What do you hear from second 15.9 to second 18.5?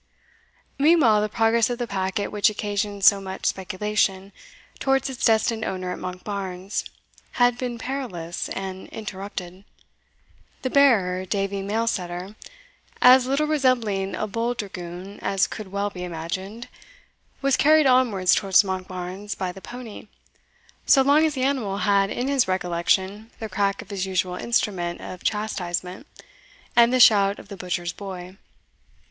be imagined, was carried onwards